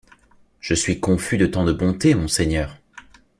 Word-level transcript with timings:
Je 0.61 0.73
suis 0.73 0.99
confus 0.99 1.37
de 1.37 1.45
tant 1.45 1.63
de 1.63 1.73
bonté, 1.73 2.15
monseigneur. 2.15 2.75